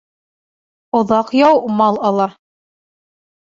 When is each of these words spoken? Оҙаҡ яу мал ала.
Оҙаҡ 0.99 1.29
яу 1.41 1.59
мал 1.83 2.01
ала. 2.11 2.27